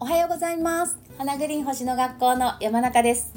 [0.00, 0.98] おはようございます。
[1.18, 3.34] 花グリーン星の学校の山中です。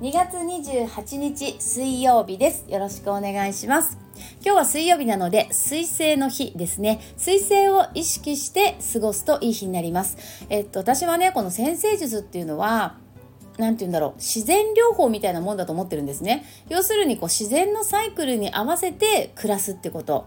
[0.00, 2.66] 2月28日水曜日です。
[2.68, 3.98] よろしくお願いします。
[4.44, 7.00] 今日は水曜日なので水星の日ですね。
[7.16, 10.46] 水星を意識して過ごすといい日になります。
[10.50, 13.01] えっと私はねこの先生術っていうのは
[13.58, 14.12] 何て言うんだろう。
[14.16, 16.44] 自然療法みたいなもんだと思ってるんですね。
[16.68, 20.26] 要するにこう自然のサイクルに合わせて暮らすってこと。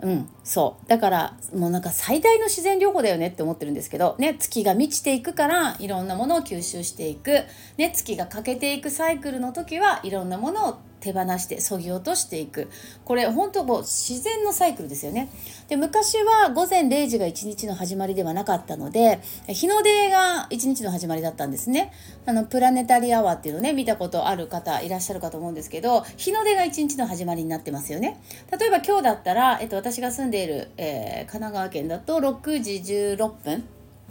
[0.00, 0.88] うんそう。
[0.88, 4.16] だからもうなんか最大の自然療法だよねって思ってるんですけど。
[4.18, 7.42] ね月が満ちていくからいろんなものを吸収していく、
[7.76, 12.68] ね、月が欠けていくサイクルの時はいろんなものを手放してそぎ落としていく。
[13.04, 15.30] これ本当もう自然のサイクルですよね。
[15.68, 21.92] で昔は午前0時が1日の始まりではなかったので日の出が1日の始まりだったんですね。
[22.26, 28.20] あのプラネタリアワーっていうのね見たことある方いらっしゃるかと思うんですけど日の出が1日の始まりになってますよね。
[28.58, 32.72] 例えば今日だったら、えっと、私が住んでいる、えー、神奈川県だと6時
[33.16, 33.64] 16分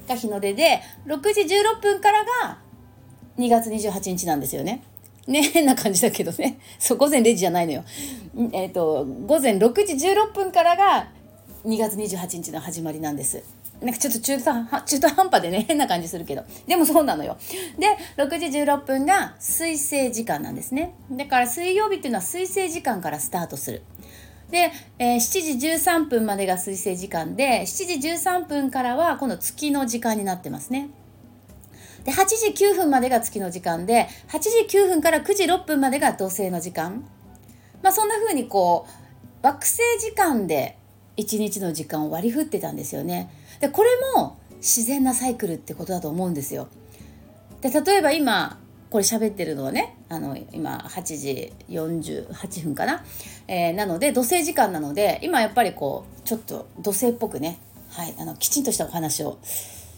[0.08, 2.59] が日の出で6時16分からが
[3.38, 4.84] 2月28日なんですよね。
[5.28, 6.59] ね、変な感じだけどね。
[6.80, 7.83] そう、午前0時じゃないのよ。
[8.53, 11.09] えっ、ー、と、午前6時16分からが
[11.66, 13.44] 2月28日の始まりなんです。
[13.81, 14.44] なんかちょっと中途
[14.86, 16.44] 中途半端でね、変な感じするけど。
[16.66, 17.38] でもそうなのよ。
[17.78, 20.95] で、6時16分が水星時間なんですね。
[21.11, 23.84] だから水曜日っていうのは水星時間からスタートする。
[24.50, 30.89] で、えー、7時13分までが水星時間で、7時13分からはこの月の時間になってますね。
[32.03, 37.03] で8時9分までが月の時間で8時9分から9時6分までが土星の時間。
[37.84, 40.78] まあそんな風にこう惑星時間で
[41.18, 43.31] 1日の時間を割り振ってたんですよね。
[43.59, 46.68] でこれも自然なサイクルってことだと思うんですよ。
[47.62, 48.59] で例えば今
[48.90, 53.03] これ喋ってるのはねあの今8時48分かな、
[53.48, 57.59] えー、なので土星時間なので今やっぱりこうちょっと土星っぽくね
[57.90, 59.40] はいあのきちんとしたお話を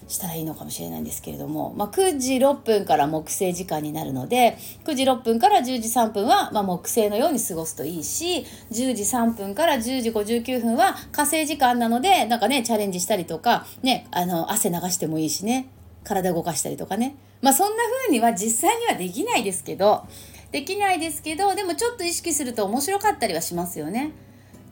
[0.10, 15.70] したらいいのかもしれないんですけれども、まあ、9時6分から木星時間になるので9時6分から10時3分は、ま、木星のように過ごすといいし10時3分から10時59分は火星時間なのでなんかねチャレンジしたりとか、ね、あの汗流してもいいしね
[16.04, 20.08] 体動かしたりとかねまあそんな風には実際にはできないですけど
[20.52, 24.12] できないですけどでもちょっと意識すると面白かったりはしますよね。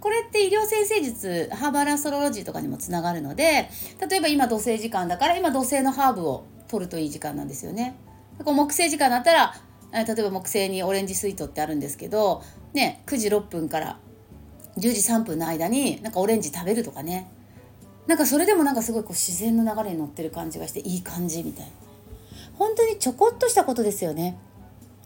[0.08, 3.70] これって医療先生術ハーバルアストロロジーとかにもつながるので
[4.10, 7.98] 例えば今土星時間だから今土星のハーブを取るといい時間なんですよね。
[8.46, 9.54] こう木星時間だったら
[9.92, 12.42] 例えば木星にオレンジスイートってあるんですけど、
[12.74, 14.00] ね、9時6分から
[14.78, 17.30] 10時3分の間になんかオレンジ食べるとかね。
[18.08, 21.72] なんかそれでもなんかすごいこう自然の流れに乗ってる感じがしていい感じみたいな。
[22.54, 24.38] 本当にちょこっとしたことですよね。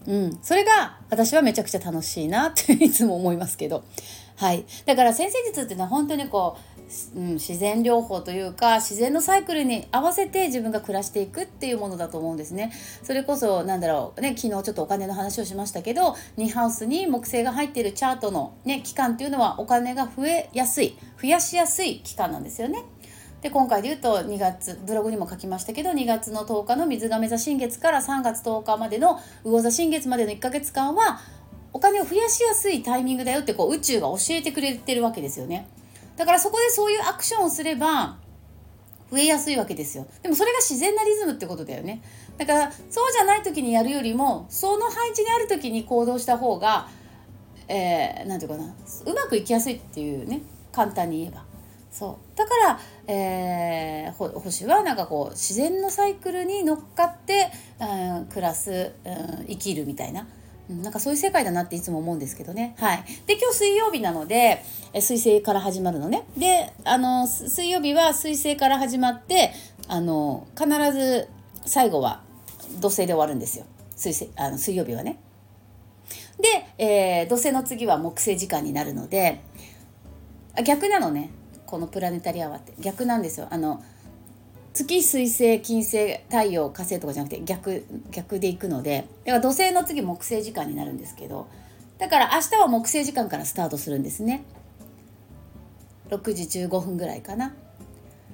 [0.05, 0.39] うん。
[0.43, 3.83] それが私はめちゃくちゃ楽しいなっていつも思いますけど。
[4.41, 6.57] はい、だから先生術っていうのは本当にこ
[7.15, 12.73] う、うん、自然療法というか自然のサイクルに合わせて自分が暮らしていくっていうものだと思うんですね。
[13.03, 22.83] それこそなんだろうね昨日ちょっとお金の話をしましたけどニハウスに木星が入っているチャートの、ね、期間っていうのはお金が増えやすい増やしやすい期間なんですよね。
[23.43, 31.21] で今回で言うと2月ブログにも書きましたけど2月の10日の水亀座新月から3月10日までの魚座新月までの1ヶ月間は
[31.73, 35.67] お金を増やしやすいタイミングだよってこう宇宙が教えてくれてるわけですよね。
[36.17, 38.17] だからそこでそういうアクションをすれば
[39.11, 40.05] 増えやすいわけですよ。
[40.21, 42.01] でもそれが自然なリズムってことだよね。
[42.37, 46.87] だからそうじゃない時にやるよりもその配置にある時に行動した方が
[47.67, 50.41] えー、なんていうかなうまくいきやすいっていうね
[50.73, 51.45] 簡単に言えば。
[51.91, 52.37] そう。
[52.37, 57.51] だから、えー、星はなんかこう自然のサイクルに乗っかって、
[57.81, 60.25] うん、暮らす、うん、生きるみたいな。
[60.69, 62.75] なんかそういう世界だなっていつも思うんですけどね。
[62.77, 63.03] はい。
[63.25, 64.63] で、今日水曜日なので、
[64.93, 66.23] 水星から始まるのね。
[66.37, 69.53] で、あの、水曜日は水星から始まって、
[69.87, 71.27] あの、必ず
[71.65, 72.21] 最後は
[72.79, 73.65] 土星で終わるんですよ。
[73.95, 75.19] 水星、あの、水曜日はね。
[76.39, 79.41] で、えー、土星の次は木星時間になるので、
[80.65, 81.31] 逆なのね。
[81.65, 83.47] このプラネタリアはって逆なんですよ。
[83.49, 83.81] あの、
[84.73, 91.47] 月水星金星太陽火星とかじゃなくて逆逆でいくのでだから土星の次木星時間になるんですけど
[92.01, 94.43] だから明日は木星時間からスタートするんですね。
[96.09, 97.53] 6時15分ぐらいかな。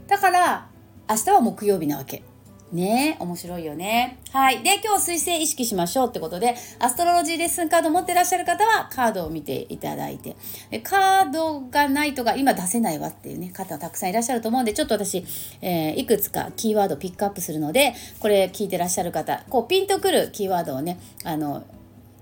[0.07, 0.69] だから
[1.10, 2.24] 明日は木曜日なわけ。
[2.72, 4.19] ね面白いよね。
[4.31, 4.62] はい。
[4.64, 10.36] で、今日水星意識しましょうってことで、アストロロジーレッスンカード持ってらっしゃる方はカードを見ていただいて、
[10.69, 15.25] でカードがないとか今出せないわっていうね、方たくさんいらっしゃると思うんで、ちょっと私、
[15.62, 21.63] えー、いくつかキーワードピックアップするので、これ聞いてらっしゃる方、こうピンとくるキーワードをね、あの、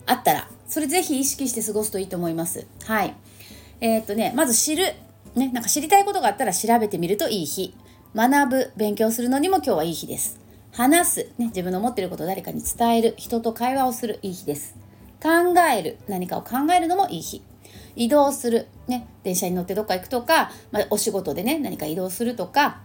[0.06, 2.68] あったら、それぜひ意識して過ごすといいと思います。
[2.86, 3.16] はい。
[3.82, 4.86] えー、っとねまず知る、
[5.36, 7.74] ね、なんか知りたいことがあったら調べてみるといい日
[8.16, 10.40] 学ぶ勉強するのにも今日はいい日です。
[10.72, 14.78] 話す、ね、自分の思ってることを誰かに伝える人と会話をするいい日です。
[15.22, 15.30] 考
[15.70, 17.42] える何かを考えるのもいい日。
[17.98, 22.80] 移動する、ね、電車に乗ってどっか行くとか、まあ、お仕事でね何か移動するとか、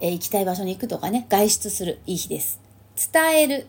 [0.00, 2.60] えー、行きたい場所に行くとかね外出するいい日です。
[3.10, 3.66] 伝える、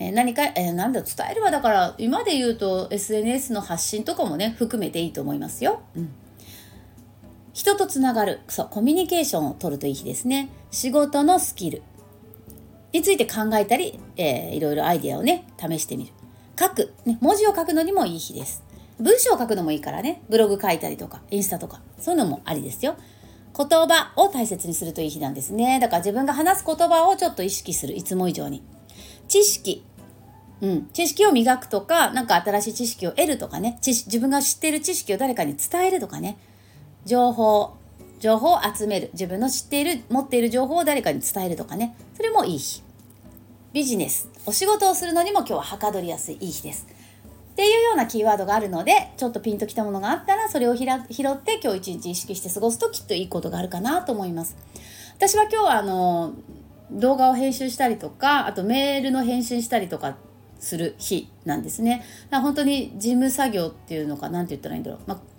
[0.00, 5.82] えー、何か、えー、なんだ伝えるはだから今で言うと SNS の発信とかもね含めていいと思いますよ。
[5.94, 6.10] うん。
[7.56, 8.40] 人とつながる。
[8.48, 10.50] そうコミュニケーションを取るといい日ですね。
[10.70, 11.82] 仕事のスキル。
[12.92, 16.12] について考えたり、えー、いろいろアイデアをね試してみる。
[16.60, 18.62] 書く、ね、文字を書くのにもいい日です。
[19.00, 20.20] 文章を書くのもいいからね。
[20.28, 22.96] ブログ書いたりとかインスタとかそういうのもありですよ。
[23.56, 25.80] 言葉を大切にするといい日なんですね。
[25.80, 27.96] だから自分が話す言葉をちょっと意識する。
[27.96, 28.62] いつも以上に。
[29.28, 29.82] 知識。
[30.60, 36.36] うん、知識を磨くとか、何か新しい知識を得るとかね、自分が知っている知識を誰かに伝えるとかね、
[37.06, 37.76] 情報
[38.18, 41.96] 情報を集める自分の知っている持っている情報を誰かに伝えるとかね。
[42.14, 42.82] それもいい日。
[43.72, 44.28] ビジネス。
[44.46, 46.86] お仕事をするのにも今日ははかどりやすいいい日です。
[47.52, 51.14] っていうようなキーワードがあるのでちょっとピンときたものがあったらそれを拾って
[51.62, 54.56] 今日一日意識して過ごすときっといいことがあるかなと思います。
[55.16, 56.34] 私は今日はあの
[56.90, 60.16] 動画を編集したりとかあとメールの返信したりとか
[60.58, 62.04] する日なんですね。
[62.30, 65.35] だから本当に事務作業っていうのか何て言ったらいいんだろう、まあ、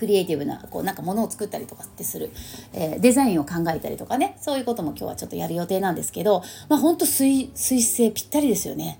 [0.00, 2.30] クリエイティブなこうなんか物を作ったりとかってする、
[2.72, 8.98] えー、デザインを考えたりとかねそういうことも今日はちょっとやる予定なんですけどまあほんと水水星ぴったりですよね。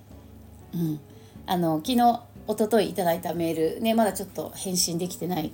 [0.75, 0.99] うん、
[1.47, 5.51] あの昨日一昨日いただいたメールねまだちょっと返信できてない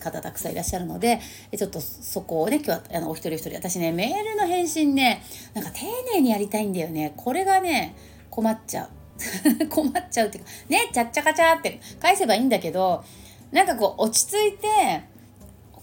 [0.00, 1.20] 方たくさんいらっしゃるので
[1.54, 5.80] ちょっとそこをね今日はあのお一人一人私ねメールの返信ねなんか丁
[6.14, 7.12] 寧にやりたいんだよね。
[7.14, 7.94] これがね
[8.30, 8.88] 困っちゃう。
[9.68, 13.04] 困っちゃうっていうかねちゃっちゃかちゃって返せばいいんだけど
[13.52, 15.04] なんかこう落ち着いて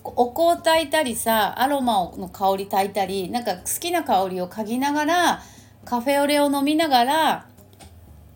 [0.03, 5.41] お香を炊いたりさアロマの香り炊いたりなんか好きな香りを嗅ぎながら
[5.85, 7.47] カフェオレを飲みながら、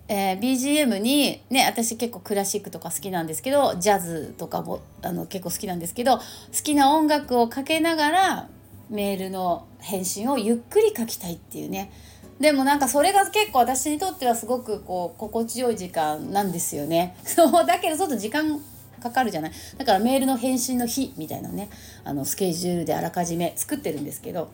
[0.08, 6.24] えー、BGM にね私結構クラシックとか好きなんですけどジャズとかもあの結構好きなんですけど好
[6.64, 8.50] きな音楽をかけながら
[8.90, 11.92] メールの返信をゆっくり書きたいっていうね
[12.40, 17.16] でもなんかそれが結構私にとってはすごくこう心地よい時間なんですよね。
[17.26, 18.62] そうだけどちょっと時間
[19.02, 19.52] かかるじゃない？
[19.78, 21.70] だからメールの返信の日みたいなね。
[22.04, 24.50] あのスケジュールであらかじめ作ってるんですけど。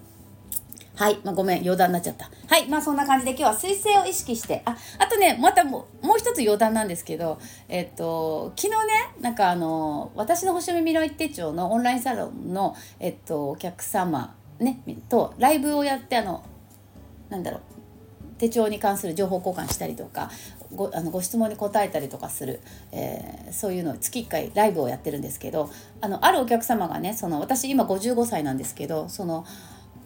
[0.95, 2.29] はい、まあ、ごめん余談になっちゃった。
[2.47, 4.61] はいまあそんな感じで今日は彗星を意識して。
[4.63, 16.45] ああとねまたもうもう一つ余談なんですけどえっと昨日ねなんかあの私の星読み未来手帳のオンラインサロンの、えっと、お客様ねとライブをやってあの
[17.29, 17.61] なんだろう
[18.37, 20.29] 手帳に関する情報交換したりとか
[20.75, 22.61] ごあのご質問に答えたりとかする、
[22.91, 25.69] えー、そういうのを月1回ライブをやってるんですけど
[26.01, 29.45] あのあるお客様がねその私今55歳なんですけどその、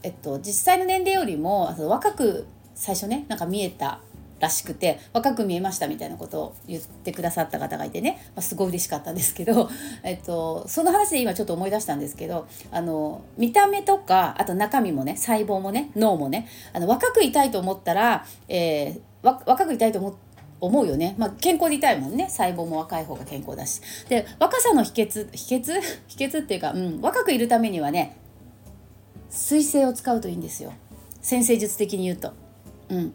[0.03, 3.99] えっと、実際の年齢よりも若く最初ねなんか見えた
[4.39, 9.69] らしくて若く見えましたみたいなことを言ってくださった方がいてね、まあ、すごい嬉しかったんですけど、
[10.03, 20.09] えっと、その話で今ちょっと思い出したんですけどあの見た目とかあと中身もね細胞もね脳もねあの若くいたいと思ったら、えー、若くいたいと思
[20.59, 22.27] 思うよね、まあ、健康でいたいもんね。
[22.30, 23.81] 細胞も若い方が健康だし。
[24.09, 25.81] で若さの秘訣秘訣？
[26.07, 28.18] 秘訣っていうか、うん、若くいるためにはね
[29.30, 30.73] 水星を使うといいんですよ。
[31.21, 32.33] 先生術的に言うと。
[32.90, 33.14] うん。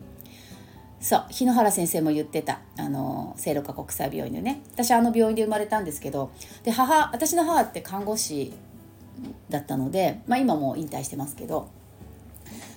[1.01, 1.25] そう。
[1.31, 2.61] 日野原先生も言ってた。
[2.77, 4.63] あの聖路加国際病院でね。
[4.73, 6.31] 私あの病院で生まれたんですけど
[6.63, 8.53] で母私の母って看護師
[9.49, 11.69] だったので、まあ、今も引退してますけど。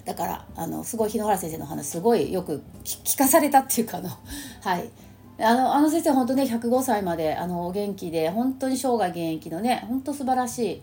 [0.06, 4.10] だからあのすごい日野原先生の話すごいよく聞かされたっていうかの
[4.62, 4.90] はい。
[5.38, 10.82] あのあの先生本当ね105歳まであのお元気で本当に生涯現役のね本当素晴らしい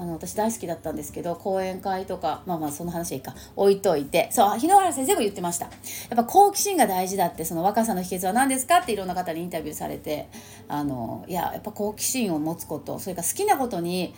[0.00, 3.34] あの私大好きだったんですけど講演会とかまあまあその話はいいか。
[3.54, 4.28] 置いといて。
[4.32, 5.66] そう日野原先生も言ってました。
[5.66, 10.28] やっぱ好奇心が大事だってその若さの秘訣は何ですかっていろんな方にインタビューされて。
[10.66, 14.14] あのいややっぱ好奇心を持つことそれから好きなことに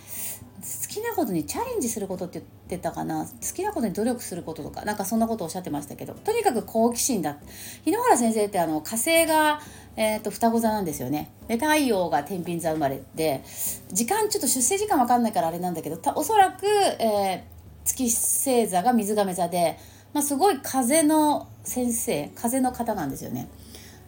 [0.67, 3.25] 好きなことにチャレンジすることって言ってたかな？
[3.25, 4.85] 好きなことに努力することとか。
[4.85, 6.15] なんかそんなことをおっしゃってましたけど。
[6.15, 7.37] とにかく好奇心だ。
[7.85, 9.61] 日野原先生ってあの火星が
[9.99, 11.31] えーと、双子座なんですよね。
[11.49, 13.43] で太陽が天秤座生まれで
[13.89, 19.79] 時間ちょっと出生時間わかんないからあれなんだけどおそらく、えー、月星座が水亀座で、
[20.13, 23.49] まあ、すごい風の先生風の方なんですよね。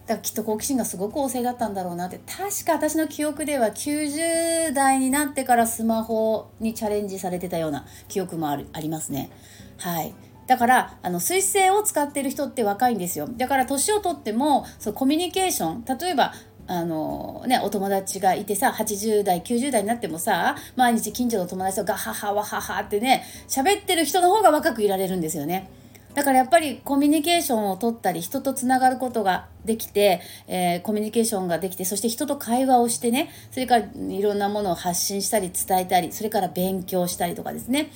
[0.09, 2.19] だからきっと好奇心がすごく旺盛だったんだろうなって。
[2.27, 9.31] 確か私の記憶では90代になってからスマホにチャレンジされてたような記憶もあるありますね。
[9.77, 10.15] はい。
[10.47, 13.29] だからあの水星を使ってる人って若いんですよ。
[13.29, 16.33] だから年をとってもそのコミュニケーション例えば
[16.67, 25.71] あのね、お友達がいてさ80代90代になってもさ毎日近所の友達とガハハワハハってね喋ってる人の方が若くいられるんですよね。
[26.19, 37.93] だからやっぱりコミュニケーションを取ったり人とつながることができて、えー、コミュニケーションができてそして人と会話をしてねそれからいろんなものを発信したり伝えたりそれから勉強したりとかですね。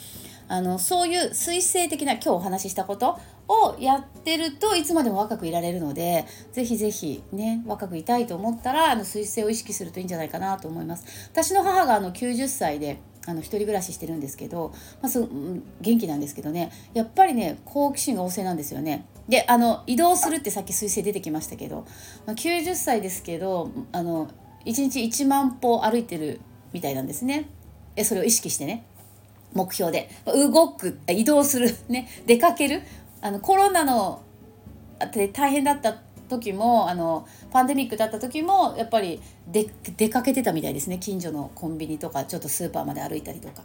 [0.47, 11.29] あのそういう彗星的な今日お話ししたことをやってるといつまでも若くいられるのでぜひぜひね若くいたいと思ったらあの彗星を意識するといいんじゃないかなと思います。
[11.33, 15.29] 私の母があの90歳であの一人暮らししてるんですけど、まあ、そ
[15.81, 19.07] 元気なんですけどねやっぱりね好奇心が旺盛なんですよね。
[19.29, 21.87] であの移動するってさっき彗星出てきましたけど、
[22.27, 24.29] まあ、90歳ですけどあの
[24.67, 26.41] 1日1万歩歩いてる
[26.73, 27.49] みたいなんですね。
[27.95, 28.85] えそれを意識してね
[29.55, 32.83] 目標で動く移動するね出かける
[33.21, 34.23] あのコロナの
[35.05, 35.97] って大変だった
[36.39, 40.99] 時もあのパンデミックだった時もやっぱり出かけてたみたいですね。
[40.99, 43.63] 近所のコンビニとかちょっとスーパーまで歩いたりとか。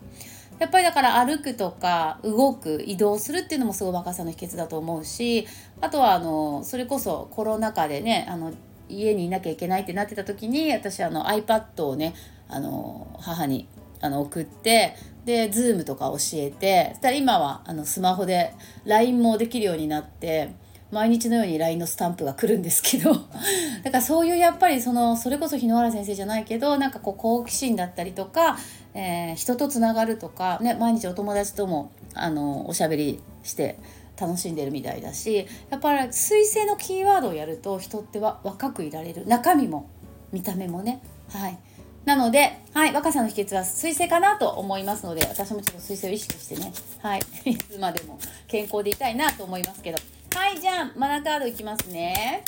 [0.59, 5.47] やっぱりだから歩くとか動く移動するっていうのもすごい若さの秘訣だと思うし
[5.81, 8.51] あとはあのそれこそコロナ禍でねあの
[8.89, 12.15] 家にいなきゃいけないってなってた時に私あの iPad をね
[12.47, 13.67] あの母に
[14.01, 14.95] あの送って
[15.25, 18.53] で Zoom とか教えてそしたら今はあのスマホで
[18.85, 20.53] LINE もできるようになって
[20.91, 23.13] 毎日のように LINE のスタンプが来るんですけど
[23.83, 28.57] だからそういうやっぱりそのそれこそ日野原先生じゃないけどなんかこう好奇心だったりとか、
[28.93, 33.79] えー、人とつながるとか、ね、毎日お友達ともあのおしゃべりして
[34.19, 39.25] 楽しんでるみたいだしやっぱり彗星のキーワードをやると人っては若くいられる。
[39.27, 39.89] 中身も
[40.31, 41.01] 見た目もね。
[41.29, 41.57] はい。
[42.05, 48.17] なので、はい、若さの秘訣は水星かなと思いますので、私もちょっと水星を意識してね、はい、いつまでも
[48.47, 49.97] 健康でいたいなと思いますけど。
[50.33, 52.43] はい、じゃあ、マナカードいきますね。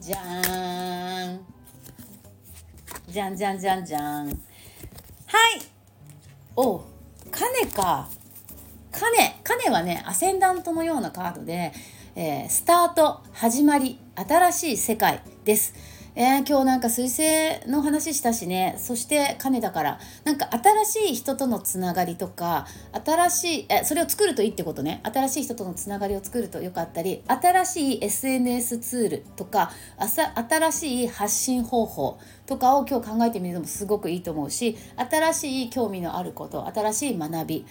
[0.00, 1.40] じゃーん。
[3.08, 4.28] じゃんじゃんじゃんじゃん。
[4.28, 4.36] はい。
[6.56, 6.78] お、
[7.30, 8.08] カネか。
[8.92, 9.40] カネ。
[9.42, 11.72] カネはね、アセンダントのようなカードで、
[12.14, 15.74] えー、スタート、始まり、新しい世界です。
[16.14, 18.76] えー、今日なんか彗星の話したしね。
[18.78, 20.00] そして金だから。
[20.24, 20.48] なんか
[20.84, 22.66] 新しい人とのつながりとか
[23.04, 25.00] 新しいえそれを作るといいってことね。
[25.04, 37.66] 新しい人とのつながりを作るとよかったり新しい SNS ツールとか新しい発信方法とかを今日考えてみるのもすごくいいと思うし新しい興味のあること新しい学び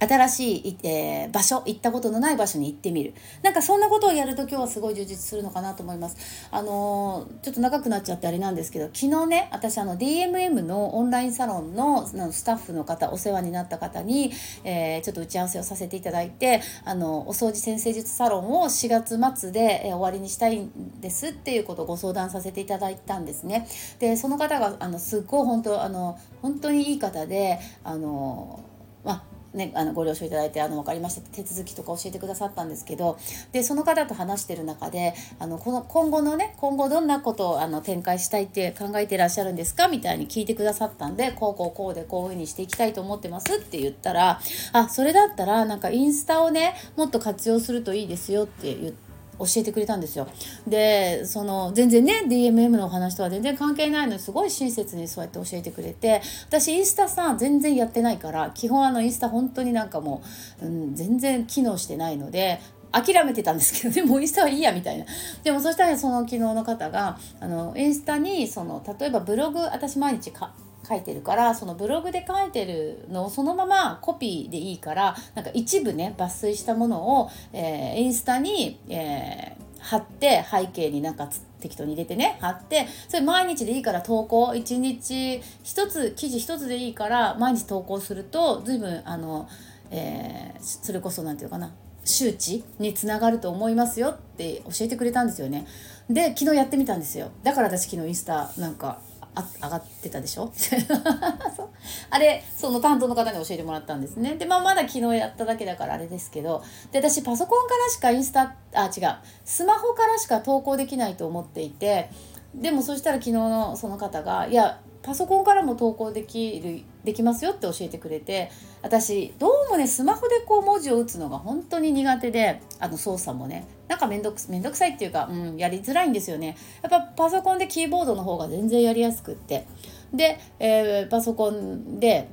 [0.00, 3.14] 新しい、えー、場所行ったことのない場所に行ってみる。
[3.42, 6.16] なんかそんなことをやると今日はすごい充実するのかなと思います。
[6.50, 14.32] あのー、ちょっと長くなっちゃってあれなんですけど昨日ね私あの DMM のオンラインサロンのスタッフの方お世話になった方に、
[14.64, 23.66] えー、ちょっと打ち合わせをさせていただいてあのお掃除先生術サロンを4月末で、え終わりにしたいんですっていうことをご相談させていただいたんですね。
[23.98, 28.60] でその方があのすっごい本当あの本当にいい方であの
[29.04, 29.22] まあ
[29.54, 33.18] ね、あのご了承いただいてあの分かりました手続きとか教えてくださったんですけど
[33.50, 39.88] でその方と話してる中であのこの今後のね今後どんなことをあの展開したいって考えてらっしゃるんですか？
[39.88, 44.40] みたいに聞いてくださったんでこうこうこうでこういうふうにしていきたいと思ってますって言ったら
[44.72, 49.07] あそれだったらなんかインスタをねもっと活用するといいですよって言って。
[49.38, 50.26] 教えてくれたんですよ。
[50.66, 60.22] でその全然ね DMM のお話とは全然関係ないのにすごい親切にそうやって教えてくれて私インスタさん全然やってないから基本あのインスタ本当になんかも
[60.62, 65.04] う、うん、全然機能してないので諦めてたんですけどでもインスタはいいやみたいな。
[65.44, 70.52] でもそしたらその昨日の方があのインスタにその例えばブログ私毎日か
[70.88, 81.28] 書いてるからそのブログで書いてるのをそのままコピーでいいからなんか一部ね抜粋したものを、えー、インスタに、えー、貼って背景になんか
[81.60, 89.48] 適当に入れてね貼ってそれ毎日でいいから投稿1日1つ記事1つでいいから毎日投稿すると随分あの、
[89.90, 91.72] えー、それこそ何て言うかな
[92.04, 95.66] 周知につながると思いますよって教えてくれたんですよね。
[96.08, 98.98] で昨日やってみたんですよだから私昨日インスタなんか
[99.38, 100.50] あ上がってたでしょ？
[102.10, 104.36] あれその担当の方に教えてもらったんですね。
[104.36, 109.16] で、まあ、まだ昨日やっただけだからあれですけどで私パソコンからしかインスタあ違う。
[109.44, 112.10] スマホからしか投稿できないと思っていて
[112.54, 118.50] でもそしたら昨日のその方が「いやパソコンからも投稿できるできますよって教えてくれて
[118.82, 126.56] 私どうもねスマホでこう文字を打つのが本当に苦手であの操作もねなんかめんどくめんどくさいっていうか、うん、やりづらいんですよね。
[126.82, 129.66] やっぱパソコンでキーボードの方が全然やりやすくって。
[130.12, 132.28] で、えー、パソコンで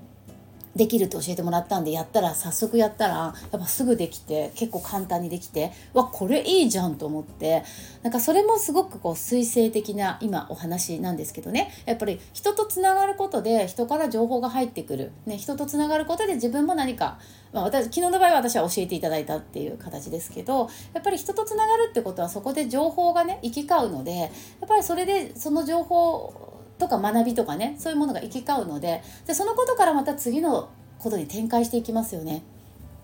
[0.76, 7.64] できるって教えてもらったんでやったら早速やったらやっぱすぐできて結構簡単にできてわこれいいじゃんと思って
[8.04, 11.72] なんかそれもすごくこう彗星的な今お話なんですけどね。
[11.86, 17.20] やっぱり人とつながることで人から情報が入ってくる、ね、人とつながることで自分も何か、
[17.54, 24.30] まあ、私昨日の場合は私は教えていただいたっていう形ですけどやっぱり人とつながるってことはそこで情報がね行き交うのでやっ
[24.68, 32.44] ぱりそれでその情報とか学びとかねそういうものが行き交うのででそのことからまた次のことに展開していきますよね。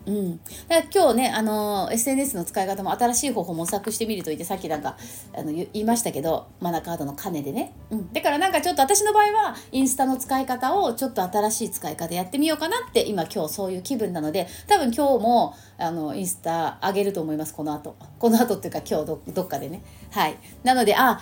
[0.05, 4.97] うん、だから今日ね、あの SNS の使い方も新しい方法模索してみると言ってさっきなんか
[5.33, 17.95] あの言いましたけどマナカードの金でね、うん、だからなんかちょっと私の場合はインスタの使い方をちょっと新しい使い方やってみようかなって今今日そういう気分なので多分今日もあのインスタ上げると思いますこの後。
[18.17, 19.83] この後っていうか今日どどっかでね。
[20.11, 20.37] はい。
[20.63, 21.21] なのであ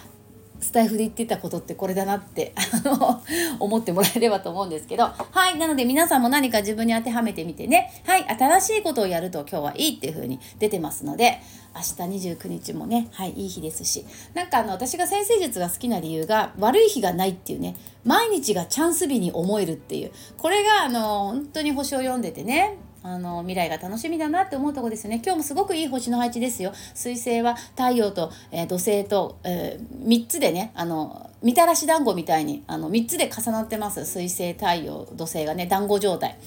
[0.61, 3.21] スタイフで言ってたことってこれだなってあの
[3.59, 5.03] 思ってもらえればと思うんですけど。
[5.03, 7.91] はいなので皆さんも何か自分に当てはめてみてね。
[8.05, 11.41] はい新しいことをやると今日はいいっていう風に出てますので
[11.75, 14.05] 明日29日もねはいいい日ですし。
[14.33, 17.75] なんかあの私が先生術が好きな理由が悪い日がないっていうね。
[18.03, 20.11] 毎日がチャンス日に思えるっていう。
[20.37, 22.77] これがあの本当に星を読んでてね。
[23.01, 25.21] あの未来が楽しみだなって思うとこですよね。
[25.23, 26.73] 今日もすごくいい星の配置ですよ。
[26.93, 34.05] 水星は太陽と、えー、土星と、えー、3つでねあのみたらし団子みたいにあの3つで重なってます。
[34.05, 36.37] 水星太陽土星がね団子状態、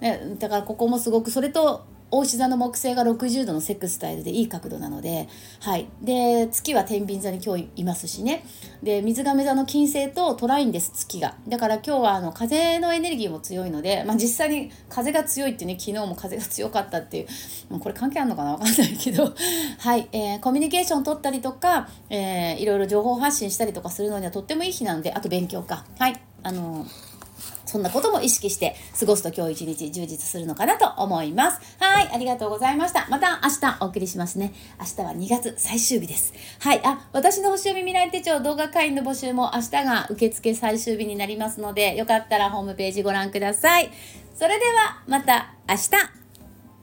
[0.00, 5.28] ね、だからここもすごくそれと大志座の木星が60度のセックスタイルでいい角度なので、
[5.60, 8.44] はい、で月は天秤座に今日いますしね。
[8.82, 11.34] で水亀座の金星とトラインです月が。
[11.48, 17.26] だから今日はあの風のエネルギーも強いので、まあ、実際に風が強いってね昨日も風が強かったっていう
[17.70, 19.34] もうこれ関係あるのかな分かんないけど
[19.78, 25.84] はい、えー、コミュニケーション取ったりとか、えー、いろいろ情報発信したりとかするのにはとってもいい日なのであと勉強か。
[25.98, 26.20] はい。
[26.42, 27.15] あのー
[27.64, 31.60] そんなことも意識して過ごすと今日一日充実するのかなと思います。
[31.78, 33.06] はい、ありがとうございました。
[33.10, 34.52] また明日お送りしますね。
[34.78, 36.32] 明日は2月最終日です。
[36.60, 43.90] はい、あ、私の星読み未来手帳動画会員の募集も明日が受付最終日になりますので、よかったらホームページご覧ください。
[44.34, 45.90] それではまた明日。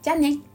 [0.02, 0.53] じゃあね。